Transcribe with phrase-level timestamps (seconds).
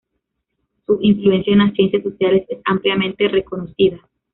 [0.87, 3.99] Su influencia en las ciencias sociales es ampliamente reconocida.